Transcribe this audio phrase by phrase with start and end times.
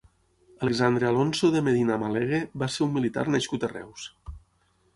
[0.63, 4.09] Alexandre Alonso de Medina Malegue va ser un militar nascut a Reus.